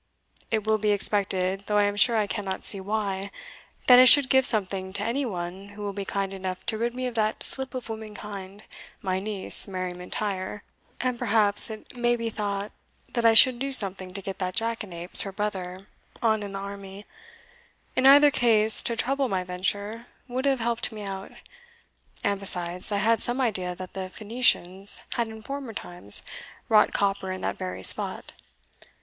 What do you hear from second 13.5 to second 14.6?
do something to get that